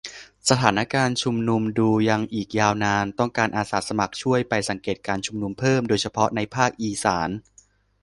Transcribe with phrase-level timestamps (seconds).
[0.49, 7.29] สถานการณ์ชุมนุม ดูยังอีกยาวนาน ต้องการอาสาสมัครช่วยไปสังเกตการณ์ชุมนุมเพิ่ม โดยเฉพาะในภาคอีสาน